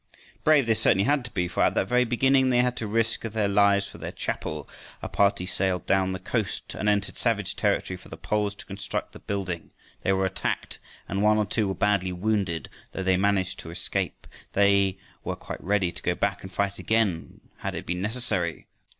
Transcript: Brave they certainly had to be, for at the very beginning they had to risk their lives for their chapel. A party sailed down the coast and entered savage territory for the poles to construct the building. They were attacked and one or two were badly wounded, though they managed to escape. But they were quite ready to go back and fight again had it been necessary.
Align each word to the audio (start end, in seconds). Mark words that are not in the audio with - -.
Brave 0.43 0.65
they 0.65 0.73
certainly 0.73 1.03
had 1.03 1.23
to 1.25 1.31
be, 1.31 1.47
for 1.47 1.61
at 1.61 1.75
the 1.75 1.85
very 1.85 2.05
beginning 2.05 2.49
they 2.49 2.63
had 2.63 2.75
to 2.77 2.87
risk 2.87 3.21
their 3.21 3.47
lives 3.47 3.85
for 3.85 3.99
their 3.99 4.11
chapel. 4.11 4.67
A 5.03 5.07
party 5.07 5.45
sailed 5.45 5.85
down 5.85 6.11
the 6.11 6.17
coast 6.17 6.73
and 6.73 6.89
entered 6.89 7.19
savage 7.19 7.55
territory 7.55 7.95
for 7.97 8.09
the 8.09 8.17
poles 8.17 8.55
to 8.55 8.65
construct 8.65 9.11
the 9.13 9.19
building. 9.19 9.69
They 10.01 10.11
were 10.13 10.25
attacked 10.25 10.79
and 11.07 11.21
one 11.21 11.37
or 11.37 11.45
two 11.45 11.67
were 11.67 11.75
badly 11.75 12.11
wounded, 12.13 12.67
though 12.93 13.03
they 13.03 13.15
managed 13.15 13.59
to 13.59 13.69
escape. 13.69 14.25
But 14.31 14.31
they 14.53 14.97
were 15.23 15.35
quite 15.35 15.63
ready 15.63 15.91
to 15.91 16.01
go 16.01 16.15
back 16.15 16.41
and 16.41 16.51
fight 16.51 16.79
again 16.79 17.39
had 17.57 17.75
it 17.75 17.85
been 17.85 18.01
necessary. 18.01 18.65